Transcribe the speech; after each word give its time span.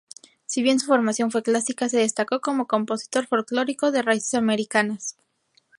Si 0.47 0.63
bien 0.63 0.79
su 0.79 0.87
formación 0.87 1.29
fue 1.29 1.43
clásica, 1.43 1.87
se 1.87 1.99
destacó 1.99 2.41
como 2.41 2.65
compositor 2.65 3.27
folclórico 3.27 3.91
de 3.91 4.01
raíces 4.01 4.33
americanas. 4.33 5.15